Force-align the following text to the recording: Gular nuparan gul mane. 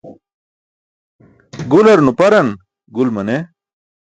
Gular 1.71 1.99
nuparan 2.07 2.49
gul 2.97 3.09
mane. 3.15 3.39